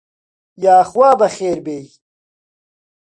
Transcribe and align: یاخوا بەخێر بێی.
یاخوا 0.63 1.09
بەخێر 1.19 1.57
بێی. 1.65 1.87